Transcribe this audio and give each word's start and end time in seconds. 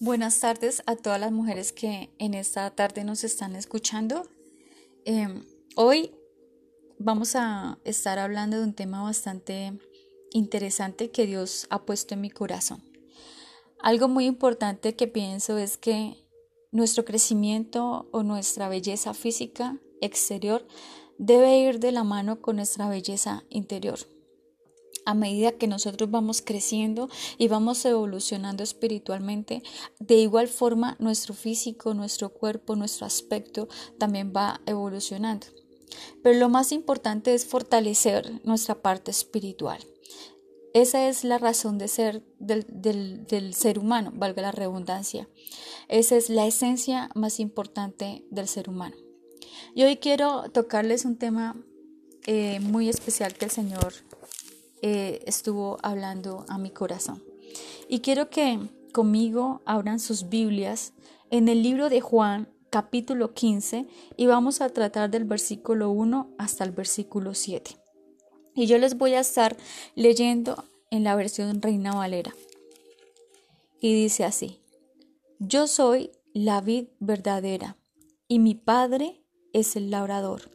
Buenas 0.00 0.38
tardes 0.38 0.80
a 0.86 0.94
todas 0.94 1.18
las 1.18 1.32
mujeres 1.32 1.72
que 1.72 2.14
en 2.20 2.34
esta 2.34 2.70
tarde 2.70 3.02
nos 3.02 3.24
están 3.24 3.56
escuchando. 3.56 4.28
Em, 5.04 5.44
hoy 5.74 6.14
vamos 7.00 7.34
a 7.34 7.80
estar 7.82 8.20
hablando 8.20 8.58
de 8.58 8.62
un 8.62 8.74
tema 8.74 9.02
bastante 9.02 9.76
interesante 10.30 11.10
que 11.10 11.26
Dios 11.26 11.66
ha 11.70 11.84
puesto 11.84 12.14
en 12.14 12.20
mi 12.20 12.30
corazón. 12.30 12.80
Algo 13.80 14.06
muy 14.06 14.26
importante 14.26 14.94
que 14.94 15.08
pienso 15.08 15.58
es 15.58 15.76
que 15.76 16.14
nuestro 16.70 17.04
crecimiento 17.04 18.08
o 18.12 18.22
nuestra 18.22 18.68
belleza 18.68 19.14
física 19.14 19.80
exterior 20.00 20.64
debe 21.18 21.58
ir 21.58 21.80
de 21.80 21.90
la 21.90 22.04
mano 22.04 22.40
con 22.40 22.54
nuestra 22.54 22.88
belleza 22.88 23.42
interior 23.50 23.98
a 25.08 25.14
medida 25.14 25.52
que 25.52 25.66
nosotros 25.68 26.10
vamos 26.10 26.42
creciendo 26.42 27.08
y 27.38 27.48
vamos 27.48 27.82
evolucionando 27.86 28.62
espiritualmente, 28.62 29.62
de 29.98 30.16
igual 30.16 30.48
forma 30.48 30.96
nuestro 30.98 31.32
físico, 31.32 31.94
nuestro 31.94 32.28
cuerpo, 32.28 32.76
nuestro 32.76 33.06
aspecto 33.06 33.68
también 33.96 34.34
va 34.36 34.60
evolucionando. 34.66 35.46
Pero 36.22 36.38
lo 36.38 36.50
más 36.50 36.72
importante 36.72 37.32
es 37.32 37.46
fortalecer 37.46 38.42
nuestra 38.44 38.82
parte 38.82 39.10
espiritual. 39.10 39.78
Esa 40.74 41.08
es 41.08 41.24
la 41.24 41.38
razón 41.38 41.78
de 41.78 41.88
ser 41.88 42.22
del, 42.38 43.54
ser 43.54 43.78
humano, 43.78 44.12
valga 44.14 44.42
la 44.42 44.52
redundancia. 44.52 45.26
Esa 45.88 46.16
es 46.16 46.28
la 46.28 46.46
esencia 46.46 47.08
más 47.14 47.40
importante 47.40 48.26
del 48.30 48.46
ser 48.46 48.68
humano. 48.68 48.96
Y 49.74 49.84
hoy 49.84 49.96
quiero 49.96 50.50
tocarles 50.52 51.06
un 51.06 51.16
tema 51.16 51.56
eh, 52.26 52.60
muy 52.60 52.90
especial 52.90 53.32
que 53.32 53.46
el 53.46 53.50
Señor 53.50 53.94
eh, 54.82 55.22
estuvo 55.26 55.78
hablando 55.82 56.44
a 56.48 56.58
mi 56.58 56.70
corazón. 56.70 57.22
Y 57.88 58.00
quiero 58.00 58.30
que 58.30 58.58
conmigo 58.92 59.62
abran 59.64 60.00
sus 60.00 60.28
Biblias 60.28 60.92
en 61.30 61.48
el 61.48 61.62
libro 61.62 61.88
de 61.88 62.00
Juan 62.00 62.48
capítulo 62.70 63.32
15 63.32 63.86
y 64.16 64.26
vamos 64.26 64.60
a 64.60 64.68
tratar 64.68 65.10
del 65.10 65.24
versículo 65.24 65.90
1 65.90 66.34
hasta 66.38 66.64
el 66.64 66.72
versículo 66.72 67.34
7. 67.34 67.76
Y 68.54 68.66
yo 68.66 68.78
les 68.78 68.98
voy 68.98 69.14
a 69.14 69.20
estar 69.20 69.56
leyendo 69.94 70.64
en 70.90 71.04
la 71.04 71.14
versión 71.14 71.62
Reina 71.62 71.94
Valera. 71.94 72.34
Y 73.80 73.94
dice 73.94 74.24
así, 74.24 74.60
yo 75.38 75.66
soy 75.66 76.10
la 76.34 76.60
vid 76.60 76.88
verdadera 76.98 77.76
y 78.26 78.38
mi 78.38 78.54
Padre 78.54 79.22
es 79.52 79.76
el 79.76 79.90
labrador. 79.90 80.50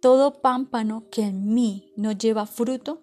Todo 0.00 0.40
pámpano 0.40 1.04
que 1.10 1.22
en 1.22 1.54
mí 1.54 1.92
no 1.96 2.12
lleva 2.12 2.46
fruto, 2.46 3.02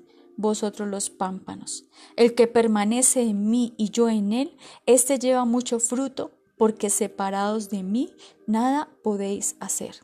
vosotros 0.37 0.87
los 0.89 1.09
pámpanos. 1.09 1.85
El 2.15 2.35
que 2.35 2.47
permanece 2.47 3.21
en 3.21 3.49
mí 3.49 3.73
y 3.77 3.89
yo 3.89 4.09
en 4.09 4.33
él, 4.33 4.57
éste 4.85 5.19
lleva 5.19 5.45
mucho 5.45 5.79
fruto, 5.79 6.31
porque 6.57 6.89
separados 6.89 7.69
de 7.69 7.83
mí 7.83 8.13
nada 8.45 8.89
podéis 9.03 9.55
hacer. 9.59 9.95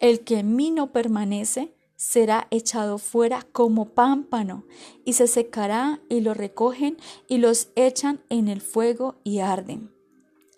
El 0.00 0.20
que 0.20 0.38
en 0.38 0.56
mí 0.56 0.70
no 0.70 0.92
permanece, 0.92 1.74
será 1.96 2.46
echado 2.50 2.98
fuera 2.98 3.42
como 3.52 3.94
pámpano, 3.94 4.64
y 5.04 5.14
se 5.14 5.26
secará 5.26 6.00
y 6.08 6.20
lo 6.20 6.34
recogen 6.34 6.98
y 7.28 7.38
los 7.38 7.68
echan 7.74 8.22
en 8.28 8.48
el 8.48 8.60
fuego 8.60 9.16
y 9.24 9.38
arden. 9.38 9.90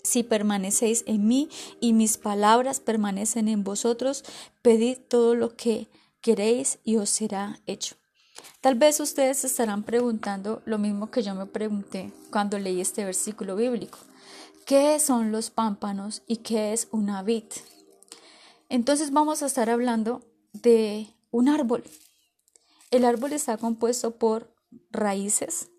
Si 0.02 0.22
permanecéis 0.22 1.04
en 1.06 1.26
mí 1.26 1.48
y 1.80 1.92
mis 1.92 2.16
palabras 2.16 2.80
permanecen 2.80 3.48
en 3.48 3.62
vosotros, 3.62 4.24
pedid 4.62 4.96
todo 4.96 5.34
lo 5.34 5.54
que 5.54 5.88
queréis 6.20 6.78
y 6.84 6.96
os 6.96 7.10
será 7.10 7.60
hecho. 7.66 7.96
Tal 8.60 8.74
vez 8.74 9.00
ustedes 9.00 9.44
estarán 9.44 9.84
preguntando 9.84 10.62
lo 10.64 10.78
mismo 10.78 11.10
que 11.10 11.22
yo 11.22 11.34
me 11.34 11.46
pregunté 11.46 12.12
cuando 12.30 12.58
leí 12.58 12.80
este 12.80 13.04
versículo 13.04 13.54
bíblico. 13.56 13.98
¿Qué 14.66 14.98
son 14.98 15.32
los 15.32 15.50
pámpanos 15.50 16.22
y 16.26 16.38
qué 16.38 16.72
es 16.72 16.88
una 16.90 17.22
vid? 17.22 17.44
Entonces 18.68 19.12
vamos 19.12 19.42
a 19.42 19.46
estar 19.46 19.70
hablando 19.70 20.22
de 20.52 21.08
un 21.30 21.48
árbol. 21.48 21.84
El 22.90 23.04
árbol 23.04 23.32
está 23.32 23.56
compuesto 23.56 24.16
por 24.18 24.54
raíces, 24.90 25.70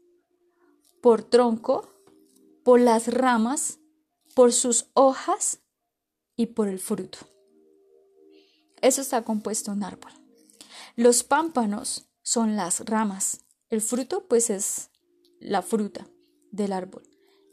por 1.01 1.23
tronco, 1.23 1.87
por 2.63 2.79
las 2.79 3.13
ramas, 3.13 3.79
por 4.35 4.53
sus 4.53 4.87
hojas 4.93 5.59
y 6.35 6.47
por 6.47 6.67
el 6.67 6.79
fruto. 6.79 7.19
Eso 8.81 9.01
está 9.01 9.23
compuesto 9.23 9.71
un 9.71 9.83
árbol. 9.83 10.11
Los 10.95 11.23
pámpanos 11.23 12.08
son 12.29 12.55
las 12.55 12.81
ramas. 12.81 13.43
El 13.71 13.81
fruto 13.81 14.27
pues 14.27 14.51
es 14.51 14.91
la 15.39 15.63
fruta 15.63 16.05
del 16.51 16.73
árbol. 16.73 17.01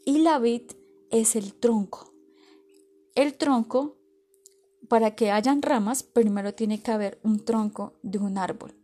Y 0.05 0.19
la 0.19 0.37
vid 0.37 0.71
es 1.09 1.35
el 1.35 1.55
tronco. 1.55 2.13
El 3.15 3.33
tronco, 3.33 3.97
para 4.87 5.15
que 5.15 5.31
hayan 5.31 5.63
ramas, 5.63 6.03
primero 6.03 6.53
tiene 6.53 6.83
que 6.83 6.91
haber 6.91 7.19
un 7.23 7.43
tronco 7.43 7.93
de 8.03 8.19
un 8.19 8.37
árbol. 8.37 8.75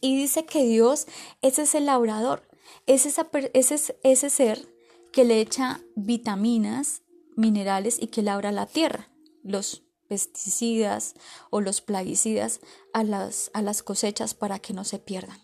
Y 0.00 0.16
dice 0.16 0.46
que 0.46 0.64
Dios 0.64 1.06
es 1.42 1.58
ese 1.58 1.80
labrador, 1.80 2.48
es 2.86 3.04
ese, 3.04 3.98
ese 4.02 4.30
ser 4.30 4.74
que 5.12 5.26
le 5.26 5.42
echa 5.42 5.82
vitaminas, 5.96 7.02
minerales 7.36 8.00
y 8.00 8.06
que 8.06 8.22
labra 8.22 8.52
la 8.52 8.64
tierra, 8.64 9.10
los 9.42 9.82
pesticidas 10.10 11.14
o 11.50 11.60
los 11.60 11.80
plaguicidas 11.80 12.58
a 12.92 13.04
las, 13.04 13.52
a 13.54 13.62
las 13.62 13.84
cosechas 13.84 14.34
para 14.34 14.58
que 14.58 14.74
no 14.74 14.82
se 14.82 14.98
pierdan. 14.98 15.38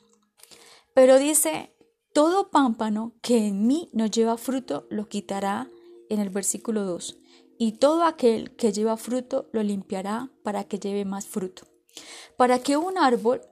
Pero 0.93 1.21
dice, 1.21 1.72
todo 2.12 2.50
pámpano 2.50 3.15
que 3.22 3.47
en 3.47 3.69
mí 3.69 3.91
no 3.93 4.06
lleva 4.06 4.37
fruto 4.37 4.88
lo 4.91 5.09
quitará 5.09 5.71
en 6.10 6.19
el 6.19 6.31
versículo 6.31 6.82
2, 6.84 7.16
y 7.59 7.72
todo 7.72 8.03
aquel 8.03 8.56
que 8.56 8.72
lleva 8.72 8.97
fruto 8.97 9.49
lo 9.53 9.62
limpiará 9.62 10.32
para 10.43 10.65
que 10.65 10.81
lleve 10.81 11.04
más 11.04 11.27
fruto. 11.27 11.62
Para 12.37 12.59
que 12.59 12.77
un 12.77 12.98
árbol 12.98 13.43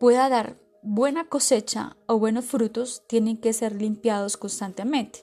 pueda 0.00 0.30
dar 0.30 0.58
buena 0.82 1.28
cosecha 1.28 1.98
o 2.06 2.18
buenos 2.18 2.46
frutos, 2.46 3.02
tienen 3.06 3.36
que 3.36 3.52
ser 3.52 3.74
limpiados 3.74 4.38
constantemente. 4.38 5.22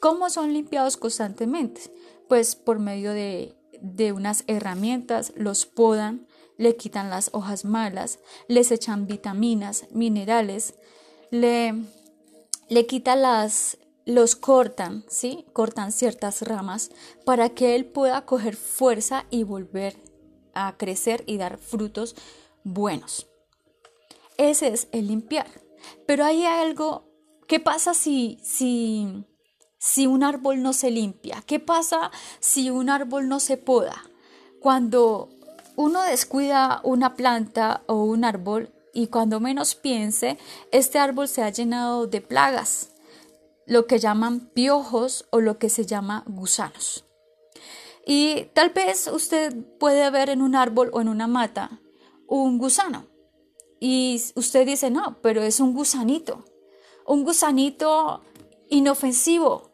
¿Cómo 0.00 0.30
son 0.30 0.54
limpiados 0.54 0.96
constantemente? 0.96 1.82
Pues 2.28 2.56
por 2.56 2.78
medio 2.78 3.12
de 3.12 3.55
de 3.80 4.12
unas 4.12 4.44
herramientas, 4.46 5.32
los 5.36 5.66
podan, 5.66 6.26
le 6.56 6.76
quitan 6.76 7.10
las 7.10 7.30
hojas 7.32 7.64
malas, 7.64 8.18
les 8.48 8.70
echan 8.70 9.06
vitaminas, 9.06 9.86
minerales, 9.90 10.74
le, 11.30 11.74
le 12.68 12.86
quitan 12.86 13.22
las, 13.22 13.78
los 14.04 14.36
cortan, 14.36 15.04
¿sí? 15.08 15.46
Cortan 15.52 15.92
ciertas 15.92 16.42
ramas 16.42 16.90
para 17.24 17.50
que 17.50 17.74
él 17.74 17.84
pueda 17.84 18.24
coger 18.24 18.56
fuerza 18.56 19.26
y 19.30 19.42
volver 19.42 19.96
a 20.54 20.76
crecer 20.76 21.22
y 21.26 21.36
dar 21.36 21.58
frutos 21.58 22.16
buenos. 22.64 23.26
Ese 24.38 24.68
es 24.68 24.88
el 24.92 25.08
limpiar. 25.08 25.48
Pero 26.06 26.24
hay 26.24 26.44
algo, 26.44 27.08
¿qué 27.46 27.60
pasa 27.60 27.94
si, 27.94 28.38
si 28.42 29.24
si 29.86 30.08
un 30.08 30.24
árbol 30.24 30.62
no 30.62 30.72
se 30.72 30.90
limpia? 30.90 31.44
¿Qué 31.46 31.60
pasa 31.60 32.10
si 32.40 32.70
un 32.70 32.90
árbol 32.90 33.28
no 33.28 33.38
se 33.38 33.56
poda? 33.56 34.04
Cuando 34.60 35.28
uno 35.76 36.02
descuida 36.02 36.80
una 36.82 37.14
planta 37.14 37.82
o 37.86 38.02
un 38.02 38.24
árbol 38.24 38.72
y 38.92 39.06
cuando 39.06 39.38
menos 39.38 39.76
piense, 39.76 40.38
este 40.72 40.98
árbol 40.98 41.28
se 41.28 41.42
ha 41.44 41.50
llenado 41.50 42.08
de 42.08 42.20
plagas, 42.20 42.90
lo 43.64 43.86
que 43.86 44.00
llaman 44.00 44.40
piojos 44.40 45.26
o 45.30 45.40
lo 45.40 45.58
que 45.58 45.68
se 45.68 45.86
llama 45.86 46.24
gusanos. 46.26 47.04
Y 48.04 48.46
tal 48.54 48.70
vez 48.70 49.06
usted 49.06 49.54
puede 49.78 50.10
ver 50.10 50.30
en 50.30 50.42
un 50.42 50.56
árbol 50.56 50.90
o 50.92 51.00
en 51.00 51.08
una 51.08 51.26
mata 51.28 51.80
un 52.26 52.58
gusano. 52.58 53.06
Y 53.78 54.20
usted 54.34 54.66
dice, 54.66 54.90
no, 54.90 55.18
pero 55.22 55.42
es 55.42 55.60
un 55.60 55.74
gusanito. 55.74 56.44
Un 57.06 57.22
gusanito 57.24 58.22
inofensivo, 58.68 59.65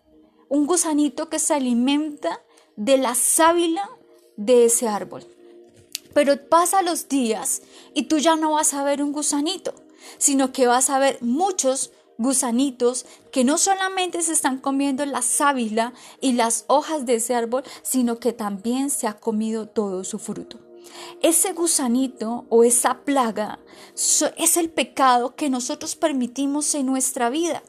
un 0.53 0.67
gusanito 0.67 1.31
que 1.31 1.39
se 1.39 1.55
alimenta 1.55 2.43
de 2.77 2.99
la 2.99 3.15
sábila 3.15 3.89
de 4.37 4.67
ese 4.67 4.87
árbol. 4.87 5.25
Pero 6.13 6.47
pasa 6.47 6.83
los 6.83 7.09
días 7.09 7.63
y 7.95 8.03
tú 8.03 8.19
ya 8.19 8.37
no 8.37 8.53
vas 8.53 8.75
a 8.75 8.85
ver 8.85 9.03
un 9.03 9.13
gusanito, 9.13 9.73
sino 10.19 10.53
que 10.53 10.67
vas 10.67 10.91
a 10.91 10.99
ver 10.99 11.17
muchos 11.23 11.93
gusanitos 12.19 13.07
que 13.31 13.45
no 13.45 13.57
solamente 13.57 14.21
se 14.21 14.35
están 14.35 14.59
comiendo 14.59 15.07
la 15.07 15.23
sábila 15.23 15.95
y 16.21 16.33
las 16.33 16.67
hojas 16.67 17.07
de 17.07 17.15
ese 17.15 17.35
árbol, 17.35 17.65
sino 17.81 18.19
que 18.19 18.35
también 18.35 18.91
se 18.91 19.07
ha 19.07 19.15
comido 19.15 19.69
todo 19.69 20.05
su 20.05 20.19
fruto. 20.19 20.59
Ese 21.23 21.55
gusanito 21.55 22.45
o 22.51 22.63
esa 22.63 23.05
plaga 23.05 23.59
es 24.37 24.57
el 24.59 24.69
pecado 24.69 25.35
que 25.35 25.49
nosotros 25.49 25.97
permitimos 25.97 26.75
en 26.75 26.85
nuestra 26.85 27.31
vida. 27.31 27.63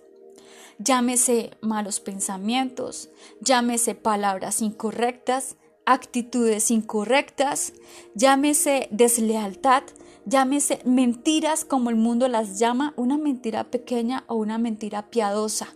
Llámese 0.80 1.52
malos 1.62 2.00
pensamientos, 2.00 3.10
llámese 3.42 3.96
palabras 3.96 4.62
incorrectas, 4.62 5.56
actitudes 5.86 6.72
incorrectas, 6.72 7.74
llámese 8.16 8.88
deslealtad, 8.92 9.84
llámese 10.26 10.80
mentiras 10.86 11.66
como 11.66 11.90
el 11.90 11.96
mundo 11.96 12.28
las 12.28 12.60
llama, 12.60 12.94
una 12.96 13.18
mentira 13.18 13.66
pequeña 13.66 14.24
o 14.28 14.36
una 14.36 14.58
mentira 14.58 15.10
piadosa. 15.10 15.76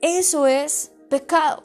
Eso 0.00 0.46
es 0.46 0.92
pecado. 1.08 1.62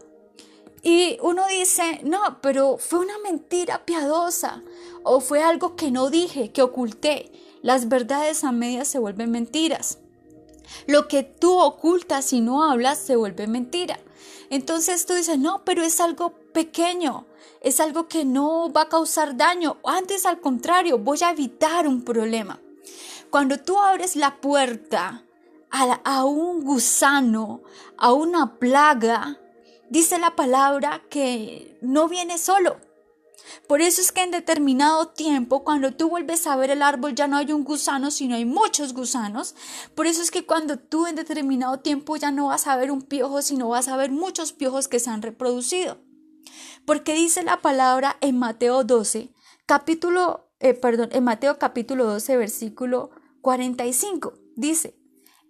Y 0.81 1.17
uno 1.21 1.43
dice, 1.47 1.99
no, 2.03 2.39
pero 2.41 2.77
fue 2.77 2.99
una 2.99 3.17
mentira 3.19 3.85
piadosa 3.85 4.63
o 5.03 5.19
fue 5.19 5.41
algo 5.43 5.75
que 5.75 5.91
no 5.91 6.09
dije, 6.09 6.51
que 6.51 6.61
oculté. 6.61 7.31
Las 7.61 7.89
verdades 7.89 8.43
a 8.45 8.53
medias 8.53 8.87
se 8.87 8.99
vuelven 8.99 9.31
mentiras. 9.31 9.99
Lo 10.87 11.07
que 11.07 11.23
tú 11.23 11.57
ocultas 11.59 12.33
y 12.33 12.41
no 12.41 12.63
hablas 12.63 12.99
se 12.99 13.15
vuelve 13.15 13.47
mentira. 13.47 13.99
Entonces 14.49 15.05
tú 15.05 15.13
dices, 15.13 15.37
no, 15.37 15.63
pero 15.63 15.83
es 15.83 15.99
algo 16.01 16.33
pequeño, 16.53 17.25
es 17.61 17.79
algo 17.79 18.07
que 18.07 18.25
no 18.25 18.71
va 18.71 18.83
a 18.83 18.89
causar 18.89 19.37
daño. 19.37 19.77
Antes 19.83 20.25
al 20.25 20.39
contrario, 20.39 20.97
voy 20.97 21.19
a 21.23 21.31
evitar 21.31 21.87
un 21.87 22.03
problema. 22.03 22.59
Cuando 23.29 23.59
tú 23.59 23.77
abres 23.77 24.15
la 24.15 24.41
puerta 24.41 25.23
a, 25.69 26.01
a 26.03 26.25
un 26.25 26.63
gusano, 26.63 27.61
a 27.97 28.11
una 28.11 28.57
plaga, 28.57 29.39
dice 29.89 30.17
la 30.17 30.35
palabra 30.35 31.03
que 31.09 31.77
no 31.81 32.07
viene 32.07 32.37
solo. 32.37 32.77
Por 33.67 33.81
eso 33.81 34.01
es 34.01 34.11
que 34.11 34.21
en 34.21 34.31
determinado 34.31 35.09
tiempo, 35.09 35.63
cuando 35.63 35.93
tú 35.93 36.09
vuelves 36.09 36.47
a 36.47 36.55
ver 36.55 36.71
el 36.71 36.81
árbol, 36.81 37.15
ya 37.15 37.27
no 37.27 37.37
hay 37.37 37.51
un 37.51 37.63
gusano, 37.63 38.11
sino 38.11 38.35
hay 38.35 38.45
muchos 38.45 38.93
gusanos. 38.93 39.55
Por 39.95 40.07
eso 40.07 40.21
es 40.21 40.31
que 40.31 40.45
cuando 40.45 40.77
tú 40.77 41.07
en 41.07 41.15
determinado 41.15 41.79
tiempo 41.79 42.15
ya 42.17 42.31
no 42.31 42.47
vas 42.47 42.67
a 42.67 42.75
ver 42.75 42.91
un 42.91 43.01
piojo, 43.01 43.41
sino 43.41 43.69
vas 43.69 43.87
a 43.87 43.97
ver 43.97 44.11
muchos 44.11 44.53
piojos 44.53 44.87
que 44.87 44.99
se 44.99 45.09
han 45.09 45.21
reproducido. 45.21 45.99
Porque 46.85 47.13
dice 47.13 47.43
la 47.43 47.61
palabra 47.61 48.17
en 48.21 48.39
Mateo 48.39 48.83
12, 48.83 49.33
capítulo, 49.65 50.51
eh, 50.59 50.73
perdón, 50.73 51.09
en 51.11 51.23
Mateo 51.23 51.59
capítulo 51.59 52.05
12, 52.05 52.37
versículo 52.37 53.11
45. 53.41 54.33
Dice, 54.55 54.99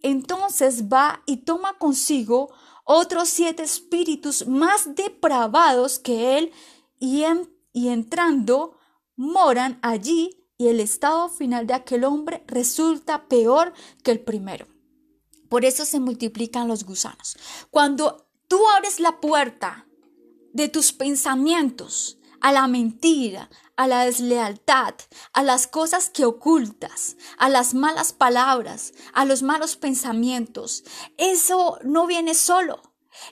entonces 0.01 0.85
va 0.89 1.21
y 1.25 1.37
toma 1.37 1.77
consigo 1.77 2.51
otros 2.91 3.29
siete 3.29 3.63
espíritus 3.63 4.47
más 4.47 4.95
depravados 4.95 5.99
que 5.99 6.37
él 6.37 6.51
y, 6.99 7.23
y 7.73 7.89
entrando 7.89 8.77
moran 9.15 9.79
allí 9.81 10.47
y 10.57 10.67
el 10.67 10.79
estado 10.79 11.29
final 11.29 11.67
de 11.67 11.73
aquel 11.73 12.03
hombre 12.03 12.43
resulta 12.47 13.27
peor 13.27 13.73
que 14.03 14.11
el 14.11 14.19
primero. 14.19 14.67
Por 15.49 15.65
eso 15.65 15.85
se 15.85 15.99
multiplican 15.99 16.67
los 16.67 16.83
gusanos. 16.83 17.37
Cuando 17.71 18.27
tú 18.47 18.59
abres 18.75 18.99
la 18.99 19.19
puerta 19.19 19.87
de 20.53 20.67
tus 20.67 20.91
pensamientos 20.93 22.19
a 22.41 22.51
la 22.51 22.67
mentira, 22.67 23.49
a 23.75 23.87
la 23.87 24.05
deslealtad, 24.05 24.95
a 25.33 25.43
las 25.43 25.67
cosas 25.67 26.09
que 26.09 26.25
ocultas, 26.25 27.17
a 27.37 27.49
las 27.49 27.73
malas 27.73 28.13
palabras, 28.13 28.93
a 29.13 29.25
los 29.25 29.41
malos 29.41 29.77
pensamientos. 29.77 30.83
Eso 31.17 31.79
no 31.83 32.05
viene 32.07 32.33
solo. 32.35 32.81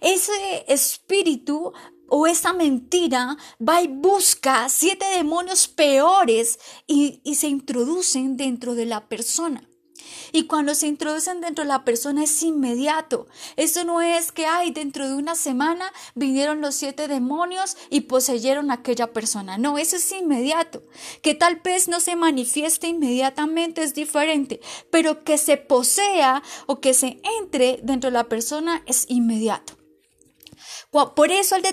Ese 0.01 0.65
espíritu 0.67 1.73
o 2.07 2.27
esa 2.27 2.53
mentira 2.53 3.37
va 3.59 3.81
y 3.81 3.87
busca 3.87 4.69
siete 4.69 5.05
demonios 5.05 5.67
peores 5.67 6.59
y, 6.87 7.21
y 7.23 7.35
se 7.35 7.47
introducen 7.47 8.37
dentro 8.37 8.75
de 8.75 8.85
la 8.85 9.07
persona. 9.07 9.67
Y 10.31 10.43
cuando 10.43 10.75
se 10.75 10.87
introducen 10.87 11.41
dentro 11.41 11.63
de 11.63 11.69
la 11.69 11.83
persona 11.83 12.23
es 12.23 12.43
inmediato. 12.43 13.27
Eso 13.55 13.83
no 13.83 14.01
es 14.01 14.31
que, 14.31 14.45
ay, 14.45 14.71
dentro 14.71 15.07
de 15.07 15.15
una 15.15 15.35
semana 15.35 15.91
vinieron 16.15 16.61
los 16.61 16.75
siete 16.75 17.07
demonios 17.07 17.77
y 17.89 18.01
poseyeron 18.01 18.71
a 18.71 18.75
aquella 18.75 19.13
persona. 19.13 19.57
No, 19.57 19.77
eso 19.77 19.95
es 19.95 20.11
inmediato. 20.11 20.83
Que 21.21 21.35
tal 21.35 21.57
vez 21.57 21.87
no 21.87 21.99
se 21.99 22.15
manifieste 22.15 22.87
inmediatamente 22.87 23.83
es 23.83 23.93
diferente, 23.93 24.59
pero 24.91 25.23
que 25.23 25.37
se 25.37 25.57
posea 25.57 26.43
o 26.65 26.79
que 26.79 26.93
se 26.93 27.21
entre 27.39 27.79
dentro 27.83 28.09
de 28.09 28.13
la 28.13 28.29
persona 28.29 28.83
es 28.85 29.05
inmediato. 29.09 29.76
Por 30.89 31.31
eso 31.31 31.55
al, 31.55 31.63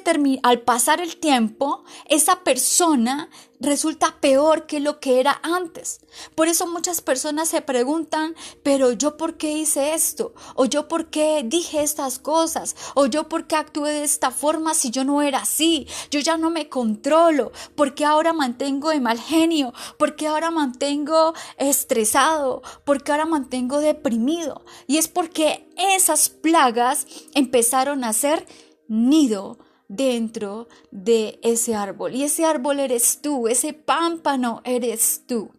al 0.43 0.61
pasar 0.62 1.00
el 1.00 1.16
tiempo, 1.19 1.84
esa 2.08 2.43
persona 2.43 3.31
resulta 3.61 4.16
peor 4.20 4.66
que 4.66 4.81
lo 4.81 4.99
que 4.99 5.20
era 5.20 5.40
antes. 5.43 6.00
Por 6.34 6.49
eso 6.49 6.66
muchas 6.66 7.00
personas 7.00 7.49
se 7.49 7.62
preguntan, 7.62 8.34
pero 8.62 8.93
yo 8.93 9.16
por 9.16 9.37
qué 9.37 9.52
hice 9.52 9.94
esto, 9.94 10.34
o 10.56 10.64
yo 10.64 10.88
por 10.88 11.11
qué 11.11 11.43
dije 11.44 11.82
estas 11.82 12.19
cosas, 12.19 12.75
o 12.94 13.06
yo 13.06 13.28
por 13.28 13.46
qué 13.46 13.56
actué 13.56 13.90
de 13.90 14.05
esta 14.05 14.32
forma 14.32 14.75
si 14.75 14.90
yo 14.90 15.05
no 15.05 15.22
era 15.22 15.38
así, 15.38 15.87
yo 16.11 16.20
ya 16.20 16.37
no 16.37 16.50
me 16.50 16.69
controlo, 16.69 17.52
por 17.76 17.94
qué 17.94 18.05
ahora 18.05 18.32
mantengo 18.32 18.90
de 18.90 19.00
mal 19.00 19.20
genio, 19.20 19.72
por 19.96 20.16
qué 20.16 20.26
ahora 20.26 20.50
mantengo 20.50 21.34
estresado, 21.56 22.62
por 22.84 23.02
qué 23.02 23.12
ahora 23.12 23.26
mantengo 23.26 23.78
deprimido. 23.78 24.64
Y 24.87 24.99
es 24.99 25.08
porque 25.08 25.69
esas 25.76 26.28
plagas 26.28 27.06
empezaron 27.34 28.05
a 28.05 28.12
ser 28.12 28.46
nido 28.89 29.59
dentro 29.89 30.69
de 30.91 31.39
ese 31.43 31.75
árbol. 31.75 32.15
Y 32.15 32.25
ese 32.25 32.45
árbol 32.45 32.81
eres 32.81 33.21
tú, 33.21 33.49
ese 33.49 33.73
pámpano 33.73 34.61
eres 34.65 35.23
tú. 35.27 35.51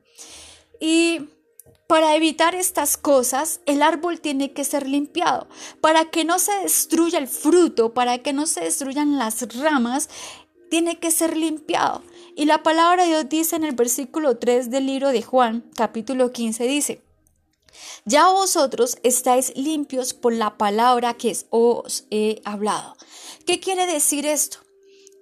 Y 0.80 1.30
para 1.88 2.16
evitar 2.16 2.56
estas 2.56 2.98
cosas, 2.98 3.62
el 3.66 3.82
árbol 3.82 4.20
tiene 4.20 4.54
que 4.54 4.64
ser 4.64 4.88
limpiado. 4.88 5.48
Para 5.82 6.06
que 6.06 6.26
no 6.26 6.40
se 6.40 6.54
destruya 6.60 7.20
el 7.20 7.28
fruto, 7.28 7.94
para 7.94 8.20
que 8.20 8.34
no 8.34 8.48
se 8.48 8.62
destruyan 8.62 9.18
las 9.18 9.56
ramas, 9.58 10.10
tiene 10.70 11.00
que 11.00 11.12
ser 11.12 11.38
limpiado. 11.38 12.02
Y 12.36 12.46
la 12.46 12.64
palabra 12.64 13.04
de 13.04 13.10
Dios 13.10 13.30
dice 13.30 13.56
en 13.56 13.64
el 13.64 13.76
versículo 13.76 14.38
3 14.38 14.72
del 14.72 14.88
libro 14.88 15.10
de 15.10 15.22
Juan, 15.22 15.70
capítulo 15.76 16.32
15, 16.32 16.68
dice, 16.68 17.02
ya 18.06 18.30
vosotros 18.30 18.98
estáis 19.04 19.56
limpios 19.56 20.14
por 20.14 20.34
la 20.34 20.58
palabra 20.58 21.14
que 21.14 21.36
os 21.50 22.06
he 22.10 22.42
hablado. 22.46 22.96
¿Qué 23.46 23.60
quiere 23.60 23.86
decir 23.86 24.26
esto? 24.26 24.60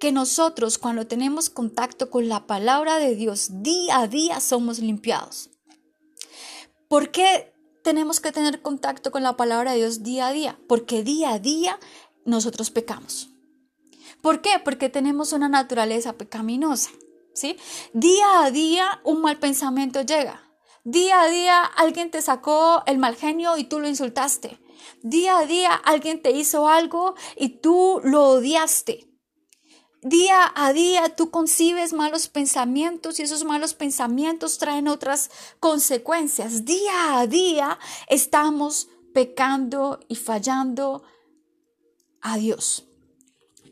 Que 0.00 0.10
nosotros 0.10 0.78
cuando 0.78 1.06
tenemos 1.06 1.50
contacto 1.50 2.10
con 2.10 2.28
la 2.28 2.46
palabra 2.46 2.98
de 2.98 3.14
Dios 3.14 3.62
día 3.62 4.00
a 4.00 4.08
día 4.08 4.40
somos 4.40 4.78
limpiados. 4.78 5.50
¿Por 6.88 7.10
qué 7.10 7.52
tenemos 7.82 8.20
que 8.20 8.32
tener 8.32 8.62
contacto 8.62 9.10
con 9.10 9.22
la 9.22 9.36
palabra 9.36 9.72
de 9.72 9.78
Dios 9.78 10.02
día 10.02 10.28
a 10.28 10.32
día? 10.32 10.58
Porque 10.68 11.02
día 11.02 11.32
a 11.32 11.38
día 11.38 11.78
nosotros 12.24 12.70
pecamos. 12.70 13.28
¿Por 14.22 14.40
qué? 14.40 14.52
Porque 14.64 14.88
tenemos 14.88 15.32
una 15.32 15.48
naturaleza 15.50 16.14
pecaminosa. 16.14 16.90
¿sí? 17.34 17.58
Día 17.92 18.44
a 18.44 18.50
día 18.50 19.00
un 19.04 19.20
mal 19.20 19.38
pensamiento 19.38 20.00
llega. 20.00 20.40
Día 20.82 21.20
a 21.20 21.28
día 21.28 21.62
alguien 21.62 22.10
te 22.10 22.22
sacó 22.22 22.82
el 22.86 22.98
mal 22.98 23.16
genio 23.16 23.58
y 23.58 23.64
tú 23.64 23.80
lo 23.80 23.88
insultaste. 23.88 24.58
Día 25.02 25.38
a 25.38 25.46
día 25.46 25.74
alguien 25.74 26.22
te 26.22 26.30
hizo 26.30 26.68
algo 26.68 27.14
y 27.36 27.60
tú 27.60 28.00
lo 28.04 28.22
odiaste. 28.28 29.08
Día 30.02 30.52
a 30.54 30.72
día 30.74 31.16
tú 31.16 31.30
concibes 31.30 31.94
malos 31.94 32.28
pensamientos 32.28 33.18
y 33.18 33.22
esos 33.22 33.44
malos 33.44 33.72
pensamientos 33.72 34.58
traen 34.58 34.86
otras 34.86 35.30
consecuencias. 35.60 36.66
Día 36.66 37.18
a 37.18 37.26
día 37.26 37.78
estamos 38.08 38.88
pecando 39.14 40.00
y 40.08 40.16
fallando 40.16 41.04
a 42.20 42.36
Dios. 42.36 42.84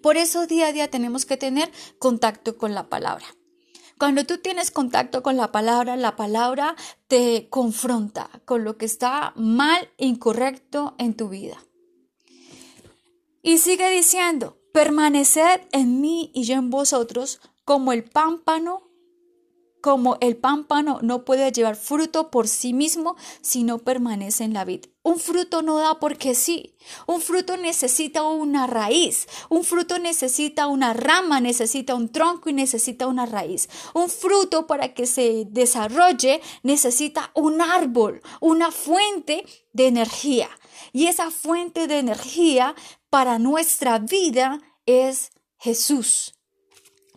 Por 0.03 0.17
eso 0.17 0.47
día 0.47 0.69
a 0.69 0.73
día 0.73 0.91
tenemos 0.91 1.27
que 1.27 1.37
tener 1.37 1.71
contacto 1.99 2.57
con 2.57 2.75
la 2.75 2.89
palabra. 2.89 3.27
Cuando 3.99 4.25
tú 4.25 4.39
tienes 4.39 4.71
contacto 4.71 5.23
con 5.23 5.37
la 5.37 5.53
palabra, 5.53 5.97
la 5.97 6.17
palabra 6.17 6.77
te 7.09 7.49
confronta 7.51 8.31
con 8.45 8.65
lo 8.65 8.77
que 8.77 8.87
está 8.87 9.33
mal 9.37 9.89
incorrecto 9.97 10.95
en 10.99 11.15
tu 11.15 11.29
vida. 11.29 11.59
Y 13.43 13.59
sigue 13.59 13.91
diciendo, 13.91 14.59
permaneced 14.73 15.63
en 15.73 16.01
mí 16.01 16.31
y 16.35 16.45
yo 16.45 16.55
en 16.55 16.71
vosotros 16.71 17.41
como 17.65 17.93
el 17.93 18.05
pámpano 18.05 18.92
como 19.83 20.17
el 20.21 20.37
pámpano 20.37 21.01
no 21.03 21.27
puede 21.27 21.53
llevar 21.53 21.77
fruto 21.77 22.31
por 22.31 22.49
sí 22.49 22.73
mismo 22.73 23.17
si 23.43 23.65
no 23.65 23.79
permanece 23.79 24.45
en 24.45 24.55
la 24.55 24.65
vid. 24.65 24.87
Un 25.03 25.19
fruto 25.19 25.63
no 25.63 25.79
da 25.79 25.99
porque 25.99 26.37
sí. 26.37 26.77
Un 27.07 27.21
fruto 27.21 27.57
necesita 27.57 28.23
una 28.23 28.69
raíz. 28.69 29.27
Un 29.49 29.65
fruto 29.65 29.99
necesita 29.99 30.69
una 30.69 30.95
rama, 30.95 31.41
necesita 31.41 31.97
un 31.97 32.11
tronco 32.11 32.49
y 32.49 32.53
necesita 32.53 33.09
una 33.09 33.27
raíz. 33.27 33.69
Un 33.93 34.09
fruto 34.09 34.69
para 34.69 34.95
que 34.95 35.07
se 35.07 35.45
desarrolle 35.51 36.41
necesita 36.63 37.33
un 37.35 37.61
árbol, 37.61 38.23
una 38.41 38.71
fuente 38.71 39.45
de 39.73 39.89
energía. 39.89 40.49
Y 40.93 41.07
esa 41.09 41.33
fuente 41.33 41.89
de 41.89 41.99
energía 41.99 42.77
para 43.11 43.41
nuestra 43.41 43.99
vida 43.99 44.61
es 44.87 45.33
Jesús. 45.59 46.35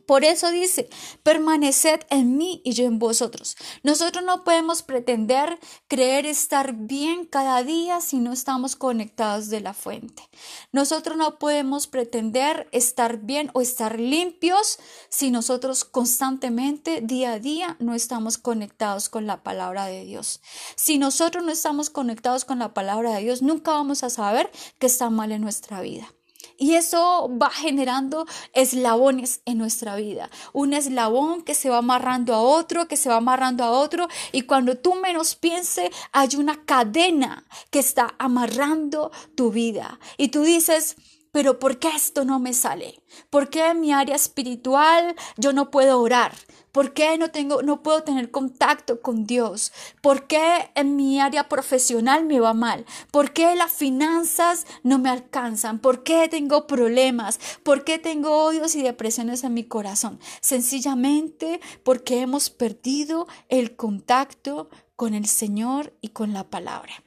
Por 0.06 0.24
eso 0.24 0.52
dice, 0.52 0.90
permaneced 1.24 2.02
en 2.10 2.38
mí 2.38 2.62
y 2.64 2.74
yo 2.74 2.86
en 2.86 3.00
vosotros. 3.00 3.56
Nosotros 3.84 4.24
no 4.24 4.44
podemos 4.44 4.84
pretender 4.84 5.60
creer 5.88 6.26
estar 6.26 6.74
bien 6.74 7.26
cada 7.26 7.64
día 7.64 8.02
si 8.02 8.18
no 8.18 8.32
estamos 8.32 8.76
conectados 8.76 9.50
de 9.50 9.62
la 9.62 9.74
fuente. 9.74 10.30
Nosotros 10.72 11.18
no 11.18 11.40
podemos 11.40 11.88
pretender 11.88 12.68
estar 12.72 13.18
bien 13.18 13.50
o 13.54 13.62
estar 13.62 14.00
limpios 14.00 14.80
si 15.10 15.32
nosotros 15.32 15.86
constantemente, 15.86 17.02
día 17.02 17.34
a 17.34 17.40
día, 17.40 17.78
no 17.80 17.96
estamos 17.96 18.38
conectados 18.38 19.10
con 19.10 19.26
la 19.26 19.44
palabra 19.44 19.86
de 19.86 20.06
Dios. 20.06 20.42
Si 20.76 20.98
nosotros 20.98 21.44
no 21.44 21.52
estamos 21.52 21.90
conectados 21.90 22.46
con 22.46 22.60
la 22.60 22.74
palabra 22.74 23.14
de 23.14 23.22
Dios, 23.22 23.42
nunca 23.42 23.72
vamos 23.72 24.04
a 24.04 24.10
saber 24.10 24.52
que 24.80 24.88
está 24.88 25.10
mal 25.10 25.32
en 25.32 25.42
nuestra 25.42 25.82
vida. 25.82 26.14
Y 26.58 26.76
eso 26.76 27.30
va 27.42 27.50
generando 27.50 28.26
eslabones 28.54 29.42
en 29.46 29.58
nuestra 29.58 29.96
vida. 29.96 30.30
Un 30.54 30.74
eslabón 30.74 31.42
que 31.42 31.54
se 31.56 31.70
va 31.70 31.80
amarrando 31.80 32.34
a 32.34 32.42
otro, 32.42 32.88
que 32.88 32.98
se 32.98 33.10
va 33.10 33.18
amarrando 33.18 33.64
a 33.64 33.72
otro. 33.72 34.08
Y 34.32 34.44
cuando 34.44 34.78
tú 34.78 34.96
menos 34.96 35.36
pienses, 35.36 35.90
hay 36.12 36.30
una 36.38 36.64
cadena 36.66 37.46
que 37.72 37.80
está 37.80 38.16
amarrando 38.20 39.12
tu 39.36 39.52
vida. 39.52 40.00
Y 40.18 40.30
tú 40.30 40.44
dices, 40.44 40.96
pero 41.32 41.60
¿por 41.60 41.80
qué 41.80 41.90
esto 41.90 42.24
no 42.24 42.40
me 42.40 42.54
sale? 42.54 43.02
¿Por 43.30 43.50
qué 43.50 43.68
en 43.68 43.82
mi 43.82 43.92
área 43.92 44.16
espiritual 44.16 45.16
yo 45.36 45.52
no 45.52 45.70
puedo 45.70 46.00
orar? 46.00 46.34
¿Por 46.76 46.92
qué 46.92 47.18
no 47.18 47.32
tengo 47.32 47.62
no 47.62 47.82
puedo 47.82 48.04
tener 48.04 48.32
contacto 48.32 49.00
con 49.00 49.26
Dios? 49.26 49.72
¿Por 50.02 50.28
qué 50.28 50.72
en 50.76 50.98
mi 50.98 51.22
área 51.22 51.48
profesional 51.48 52.26
me 52.26 52.42
va 52.42 52.54
mal? 52.54 52.86
¿Por 53.12 53.32
qué 53.32 53.56
las 53.56 53.72
finanzas 53.72 54.68
no 54.84 55.00
me 55.00 55.08
alcanzan? 55.08 55.80
¿Por 55.80 56.04
qué 56.04 56.28
tengo 56.28 56.68
problemas? 56.68 57.40
¿Por 57.64 57.86
qué 57.86 57.98
tengo 57.98 58.44
odios 58.44 58.76
y 58.76 58.82
depresiones 58.82 59.46
en 59.46 59.54
mi 59.54 59.64
corazón? 59.64 60.20
Sencillamente 60.42 61.62
porque 61.84 62.20
hemos 62.20 62.50
perdido 62.50 63.26
el 63.48 63.78
contacto 63.78 64.70
con 64.98 65.14
el 65.14 65.28
Señor 65.28 65.94
y 66.02 66.10
con 66.10 66.34
la 66.34 66.50
palabra. 66.50 67.06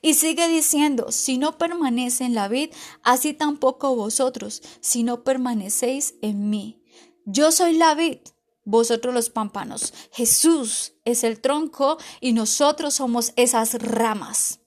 Y 0.00 0.14
sigue 0.14 0.48
diciendo, 0.48 1.12
si 1.12 1.36
no 1.36 1.58
permanece 1.58 2.24
en 2.24 2.34
la 2.34 2.48
vid, 2.48 2.70
así 3.02 3.34
tampoco 3.34 3.94
vosotros, 3.94 4.62
si 4.80 5.02
no 5.02 5.24
permanecéis 5.24 6.14
en 6.22 6.48
mí. 6.48 6.82
Yo 7.26 7.52
soy 7.52 7.74
la 7.74 7.94
vid, 7.94 8.16
vosotros 8.64 9.14
los 9.14 9.30
pámpanos. 9.30 9.92
Jesús 10.12 10.94
es 11.04 11.24
el 11.24 11.40
tronco 11.40 11.98
y 12.20 12.32
nosotros 12.32 12.94
somos 12.94 13.32
esas 13.36 13.74
ramas. 13.74 14.61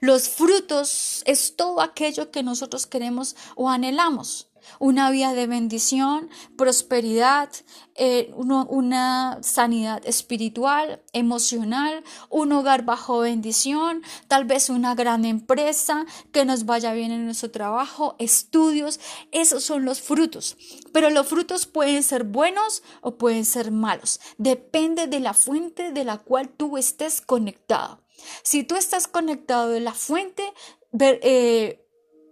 Los 0.00 0.28
frutos 0.28 1.22
es 1.26 1.56
todo 1.56 1.80
aquello 1.80 2.30
que 2.30 2.42
nosotros 2.42 2.86
queremos 2.86 3.36
o 3.56 3.68
anhelamos 3.68 4.52
una 4.78 5.10
vida 5.10 5.34
de 5.34 5.46
bendición, 5.46 6.28
prosperidad, 6.56 7.50
eh, 7.94 8.32
una 8.36 9.38
sanidad 9.42 10.04
espiritual, 10.06 11.02
emocional, 11.12 12.02
un 12.30 12.52
hogar 12.52 12.84
bajo 12.84 13.20
bendición, 13.20 14.02
tal 14.28 14.44
vez 14.44 14.70
una 14.70 14.94
gran 14.94 15.24
empresa, 15.24 16.06
que 16.32 16.44
nos 16.44 16.64
vaya 16.64 16.92
bien 16.92 17.12
en 17.12 17.24
nuestro 17.24 17.50
trabajo, 17.50 18.16
estudios, 18.18 19.00
esos 19.30 19.64
son 19.64 19.84
los 19.84 20.00
frutos. 20.00 20.56
Pero 20.92 21.10
los 21.10 21.26
frutos 21.26 21.66
pueden 21.66 22.02
ser 22.02 22.24
buenos 22.24 22.82
o 23.00 23.16
pueden 23.16 23.44
ser 23.44 23.70
malos, 23.70 24.20
depende 24.38 25.06
de 25.06 25.20
la 25.20 25.34
fuente 25.34 25.92
de 25.92 26.04
la 26.04 26.18
cual 26.18 26.48
tú 26.48 26.76
estés 26.78 27.20
conectado. 27.20 28.01
Si 28.42 28.64
tú 28.64 28.76
estás 28.76 29.08
conectado 29.08 29.70
de 29.70 29.80
la 29.80 29.94
fuente 29.94 30.52
eh, 30.98 31.84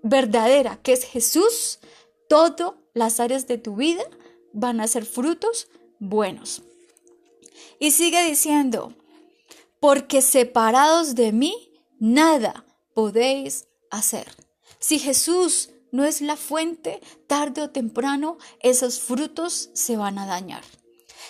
verdadera, 0.03 0.81
que 0.83 0.93
es 0.93 1.05
Jesús, 1.05 1.81
todas 2.29 2.75
las 2.95 3.21
áreas 3.21 3.47
de 3.47 3.59
tu 3.59 3.77
vida 3.77 4.05
van 4.53 4.81
a 4.81 4.89
ser 4.89 5.05
frutos 5.05 5.69
buenos. 5.99 6.63
Y 7.79 7.93
sigue 7.93 8.23
diciendo, 8.25 8.95
porque 9.81 10.23
separados 10.23 11.15
de 11.15 11.33
mí, 11.33 11.73
nada 11.99 12.65
podéis 12.95 13.69
hacer. 13.91 14.27
Si 14.79 14.99
Jesús 14.99 15.71
no 15.93 16.05
es 16.05 16.21
la 16.21 16.37
fuente, 16.37 17.01
tarde 17.27 17.63
o 17.63 17.71
temprano 17.71 18.39
esos 18.61 19.01
frutos 19.01 19.71
se 19.73 19.97
van 19.97 20.19
a 20.19 20.27
dañar. 20.27 20.63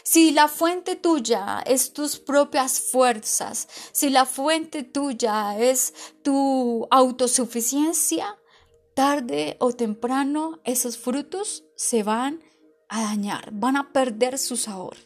Si 0.02 0.30
la 0.32 0.48
fuente 0.48 0.96
tuya 0.96 1.62
es 1.66 1.92
tus 1.92 2.18
propias 2.18 2.80
fuerzas, 2.80 3.68
si 3.92 4.10
la 4.10 4.26
fuente 4.26 4.82
tuya 4.82 5.58
es 5.58 5.94
tu 6.22 6.86
autosuficiencia, 6.90 8.38
tarde 8.94 9.56
o 9.60 9.72
temprano 9.72 10.60
esos 10.64 10.98
frutos 10.98 11.64
se 11.76 12.02
van 12.02 12.42
a 12.88 13.02
dañar, 13.02 13.50
van 13.52 13.76
a 13.76 13.92
perder 13.92 14.38
su 14.38 14.56
sabor. 14.56 14.96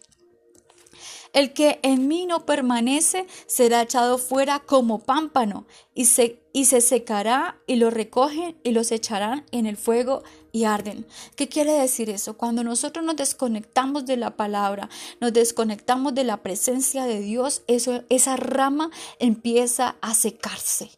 El 1.34 1.52
que 1.52 1.80
en 1.82 2.06
mí 2.06 2.26
no 2.26 2.46
permanece 2.46 3.26
será 3.46 3.82
echado 3.82 4.18
fuera 4.18 4.60
como 4.60 5.00
pámpano 5.00 5.66
y 5.92 6.04
se, 6.04 6.40
y 6.52 6.66
se 6.66 6.80
secará 6.80 7.58
y 7.66 7.74
lo 7.74 7.90
recogen 7.90 8.56
y 8.62 8.70
los 8.70 8.92
echarán 8.92 9.44
en 9.50 9.66
el 9.66 9.76
fuego 9.76 10.22
y 10.52 10.62
arden. 10.62 11.06
¿Qué 11.34 11.48
quiere 11.48 11.72
decir 11.72 12.08
eso? 12.08 12.38
Cuando 12.38 12.62
nosotros 12.62 13.04
nos 13.04 13.16
desconectamos 13.16 14.06
de 14.06 14.16
la 14.16 14.36
palabra, 14.36 14.88
nos 15.20 15.32
desconectamos 15.32 16.14
de 16.14 16.22
la 16.22 16.36
presencia 16.36 17.04
de 17.04 17.20
Dios, 17.20 17.64
esa 17.66 18.36
rama 18.36 18.92
empieza 19.18 19.96
a 20.00 20.14
secarse. 20.14 20.92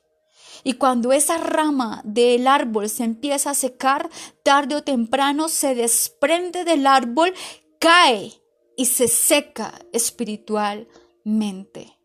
Y 0.64 0.75
cuando 0.75 1.12
esa 1.12 1.38
rama 1.38 2.02
del 2.05 2.47
árbol 2.47 2.90
se 2.90 3.05
empieza 3.05 3.50
a 3.50 3.55
secar, 3.55 4.11
tarde 4.43 4.75
o 4.75 4.83
temprano 4.83 5.49
se 5.49 5.75
desprende 5.75 6.64
del 6.64 6.87
árbol, 6.87 7.33
cae 7.78 8.35
y 8.76 8.87
se 8.87 9.09
seca 9.09 9.78
espiritualmente. 9.92 11.97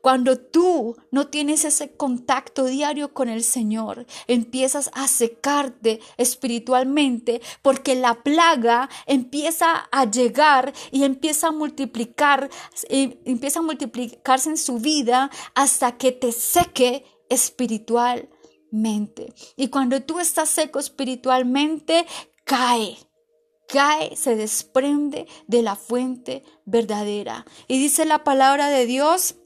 Cuando 0.00 0.36
tú 0.36 0.96
no 1.12 1.28
tienes 1.28 1.64
ese 1.64 1.96
contacto 1.96 2.64
diario 2.64 3.14
con 3.14 3.28
el 3.28 3.44
Señor, 3.44 4.04
empiezas 4.26 4.90
a 4.94 5.06
secarte 5.06 6.00
espiritualmente 6.16 7.40
porque 7.62 7.94
la 7.94 8.22
plaga 8.22 8.88
empieza 9.06 9.88
a 9.92 10.10
llegar 10.10 10.72
y 10.90 11.04
empieza 11.04 11.48
a 11.48 11.52
multiplicar, 11.52 12.50
empieza 12.88 13.60
a 13.60 13.62
multiplicarse 13.62 14.50
en 14.50 14.56
su 14.56 14.78
vida 14.78 15.30
hasta 15.54 15.96
que 15.98 16.10
te 16.10 16.32
seque 16.32 17.04
espiritualmente. 17.28 19.32
Y 19.56 19.68
cuando 19.68 20.02
tú 20.02 20.18
estás 20.18 20.48
seco 20.48 20.80
espiritualmente, 20.80 22.06
cae, 22.44 22.96
cae, 23.72 24.14
se 24.16 24.36
desprende 24.36 25.26
de 25.46 25.62
la 25.62 25.76
fuente 25.76 26.44
verdadera. 26.66 27.46
Y 27.68 27.78
dice 27.78 28.04
la 28.04 28.22
palabra 28.22 28.68
de 28.68 28.84
Dios 28.84 29.36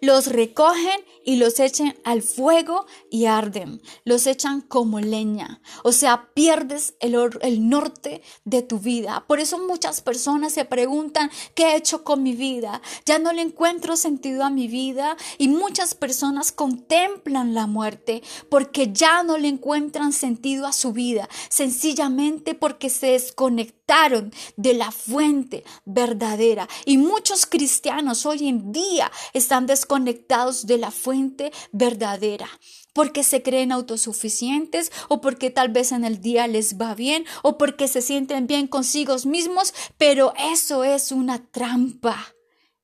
los 0.00 0.26
recogen 0.26 1.00
y 1.24 1.36
los 1.36 1.60
echan 1.60 1.96
al 2.04 2.22
fuego 2.22 2.86
y 3.10 3.26
arden. 3.26 3.82
Los 4.04 4.26
echan 4.26 4.60
como 4.60 5.00
leña. 5.00 5.60
O 5.84 5.92
sea, 5.92 6.30
pierdes 6.34 6.94
el, 7.00 7.16
el 7.42 7.68
norte 7.68 8.22
de 8.44 8.62
tu 8.62 8.78
vida. 8.78 9.24
Por 9.26 9.40
eso 9.40 9.58
muchas 9.58 10.00
personas 10.00 10.52
se 10.52 10.64
preguntan, 10.64 11.30
¿qué 11.54 11.72
he 11.72 11.76
hecho 11.76 12.04
con 12.04 12.22
mi 12.22 12.34
vida? 12.34 12.80
Ya 13.04 13.18
no 13.18 13.32
le 13.32 13.42
encuentro 13.42 13.96
sentido 13.96 14.44
a 14.44 14.50
mi 14.50 14.68
vida. 14.68 15.16
Y 15.38 15.48
muchas 15.48 15.94
personas 15.94 16.52
contemplan 16.52 17.54
la 17.54 17.66
muerte 17.66 18.22
porque 18.48 18.92
ya 18.92 19.22
no 19.22 19.38
le 19.38 19.48
encuentran 19.48 20.12
sentido 20.12 20.66
a 20.66 20.72
su 20.72 20.92
vida. 20.92 21.28
Sencillamente 21.48 22.54
porque 22.54 22.90
se 22.90 23.08
desconectaron 23.08 24.32
de 24.56 24.74
la 24.74 24.92
fuente 24.92 25.64
verdadera. 25.84 26.68
Y 26.84 26.96
muchos 26.96 27.46
cristianos 27.46 28.24
hoy 28.26 28.48
en 28.48 28.72
día 28.72 29.10
están 29.32 29.66
desconectados 29.70 30.66
de 30.66 30.78
la 30.78 30.90
fuente 30.90 31.52
verdadera 31.70 32.48
porque 32.92 33.22
se 33.22 33.42
creen 33.42 33.70
autosuficientes 33.70 34.90
o 35.08 35.20
porque 35.20 35.50
tal 35.50 35.68
vez 35.68 35.92
en 35.92 36.04
el 36.04 36.20
día 36.20 36.46
les 36.48 36.76
va 36.76 36.94
bien 36.94 37.24
o 37.42 37.56
porque 37.56 37.88
se 37.88 38.02
sienten 38.02 38.46
bien 38.46 38.66
consigo 38.66 39.16
mismos, 39.24 39.72
pero 39.96 40.32
eso 40.36 40.84
es 40.84 41.12
una 41.12 41.38
trampa, 41.50 42.34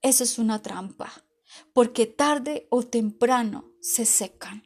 eso 0.02 0.24
es 0.24 0.38
una 0.38 0.62
trampa, 0.62 1.24
porque 1.72 2.06
tarde 2.06 2.66
o 2.70 2.82
temprano 2.82 3.72
se 3.80 4.04
secan. 4.04 4.62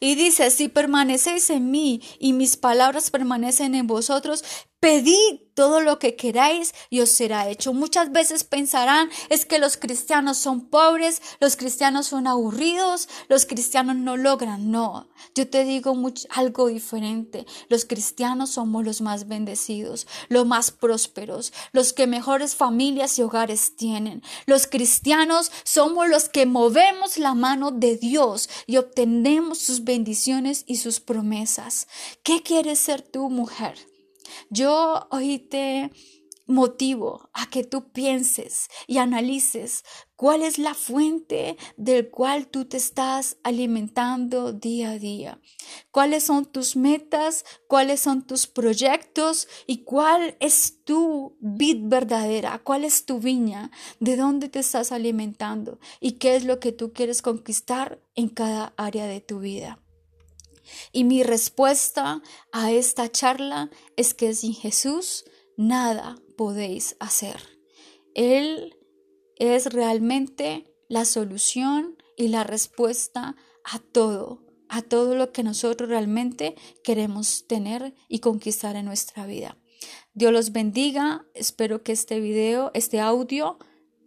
Y 0.00 0.14
dice, 0.16 0.50
si 0.50 0.68
permanecéis 0.68 1.48
en 1.48 1.70
mí 1.70 2.02
y 2.18 2.34
mis 2.34 2.56
palabras 2.58 3.10
permanecen 3.10 3.74
en 3.74 3.86
vosotros, 3.86 4.44
Pedid 4.82 5.38
todo 5.54 5.80
lo 5.80 6.00
que 6.00 6.16
queráis 6.16 6.74
y 6.90 7.02
os 7.02 7.10
será 7.10 7.48
hecho. 7.48 7.72
Muchas 7.72 8.10
veces 8.10 8.42
pensarán 8.42 9.10
es 9.28 9.46
que 9.46 9.60
los 9.60 9.76
cristianos 9.76 10.38
son 10.38 10.62
pobres, 10.70 11.22
los 11.38 11.54
cristianos 11.54 12.08
son 12.08 12.26
aburridos, 12.26 13.08
los 13.28 13.46
cristianos 13.46 13.94
no 13.94 14.16
logran. 14.16 14.72
No, 14.72 15.08
yo 15.36 15.48
te 15.48 15.62
digo 15.62 15.94
algo 16.30 16.66
diferente. 16.66 17.46
Los 17.68 17.84
cristianos 17.84 18.50
somos 18.50 18.84
los 18.84 19.02
más 19.02 19.28
bendecidos, 19.28 20.08
los 20.28 20.46
más 20.46 20.72
prósperos, 20.72 21.52
los 21.70 21.92
que 21.92 22.08
mejores 22.08 22.56
familias 22.56 23.20
y 23.20 23.22
hogares 23.22 23.76
tienen. 23.76 24.20
Los 24.46 24.66
cristianos 24.66 25.52
somos 25.62 26.08
los 26.08 26.28
que 26.28 26.44
movemos 26.44 27.18
la 27.18 27.34
mano 27.34 27.70
de 27.70 27.96
Dios 27.98 28.48
y 28.66 28.78
obtenemos 28.78 29.58
sus 29.58 29.84
bendiciones 29.84 30.64
y 30.66 30.78
sus 30.78 30.98
promesas. 30.98 31.86
¿Qué 32.24 32.42
quieres 32.42 32.80
ser 32.80 33.02
tú, 33.02 33.30
mujer? 33.30 33.91
Yo 34.50 35.06
hoy 35.10 35.38
te 35.38 35.90
motivo 36.46 37.30
a 37.32 37.46
que 37.46 37.64
tú 37.64 37.92
pienses 37.92 38.68
y 38.86 38.98
analices 38.98 39.84
cuál 40.16 40.42
es 40.42 40.58
la 40.58 40.74
fuente 40.74 41.56
del 41.76 42.10
cual 42.10 42.46
tú 42.48 42.64
te 42.64 42.76
estás 42.76 43.38
alimentando 43.42 44.52
día 44.52 44.90
a 44.90 44.98
día, 44.98 45.40
cuáles 45.90 46.24
son 46.24 46.46
tus 46.46 46.76
metas, 46.76 47.44
cuáles 47.66 48.00
son 48.00 48.26
tus 48.26 48.46
proyectos 48.46 49.48
y 49.66 49.78
cuál 49.84 50.36
es 50.40 50.84
tu 50.84 51.36
vid 51.40 51.78
verdadera, 51.82 52.60
cuál 52.62 52.84
es 52.84 53.06
tu 53.06 53.18
viña, 53.18 53.70
de 54.00 54.16
dónde 54.16 54.48
te 54.48 54.60
estás 54.60 54.92
alimentando 54.92 55.78
y 56.00 56.12
qué 56.12 56.36
es 56.36 56.44
lo 56.44 56.60
que 56.60 56.72
tú 56.72 56.92
quieres 56.92 57.22
conquistar 57.22 58.00
en 58.14 58.28
cada 58.28 58.74
área 58.76 59.06
de 59.06 59.20
tu 59.20 59.40
vida. 59.40 59.81
Y 60.92 61.04
mi 61.04 61.22
respuesta 61.22 62.22
a 62.52 62.70
esta 62.70 63.10
charla 63.10 63.70
es 63.96 64.14
que 64.14 64.34
sin 64.34 64.54
Jesús 64.54 65.24
nada 65.56 66.16
podéis 66.36 66.96
hacer. 67.00 67.36
Él 68.14 68.76
es 69.36 69.72
realmente 69.72 70.72
la 70.88 71.04
solución 71.04 71.96
y 72.16 72.28
la 72.28 72.44
respuesta 72.44 73.36
a 73.64 73.78
todo, 73.78 74.44
a 74.68 74.82
todo 74.82 75.14
lo 75.14 75.32
que 75.32 75.42
nosotros 75.42 75.88
realmente 75.88 76.54
queremos 76.84 77.46
tener 77.46 77.94
y 78.08 78.20
conquistar 78.20 78.76
en 78.76 78.84
nuestra 78.84 79.26
vida. 79.26 79.56
Dios 80.14 80.32
los 80.32 80.52
bendiga. 80.52 81.26
Espero 81.34 81.82
que 81.82 81.92
este 81.92 82.20
video, 82.20 82.70
este 82.74 83.00
audio, 83.00 83.58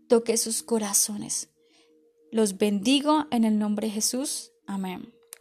toque 0.08 0.38
sus 0.38 0.64
corazones. 0.64 1.50
Los 2.32 2.58
bendigo 2.58 3.26
en 3.32 3.44
el 3.44 3.58
nombre 3.58 3.88
de 3.88 3.94
Jesús. 3.94 4.52
Amén. 4.68 5.15